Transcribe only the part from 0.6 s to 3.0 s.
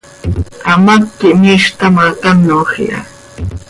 Hamác quij miizj taa ma, canoj iha.